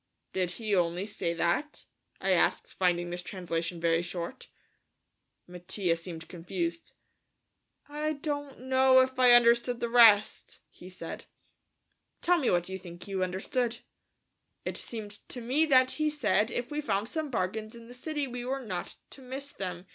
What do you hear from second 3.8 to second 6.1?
short. Mattia